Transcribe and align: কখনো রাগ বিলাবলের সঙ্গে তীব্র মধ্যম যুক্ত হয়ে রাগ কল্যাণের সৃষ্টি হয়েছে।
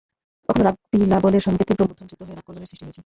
কখনো 0.49 0.63
রাগ 0.63 0.75
বিলাবলের 0.91 1.43
সঙ্গে 1.47 1.63
তীব্র 1.67 1.81
মধ্যম 1.89 2.05
যুক্ত 2.09 2.21
হয়ে 2.23 2.35
রাগ 2.37 2.45
কল্যাণের 2.47 2.69
সৃষ্টি 2.71 2.85
হয়েছে। 2.85 2.99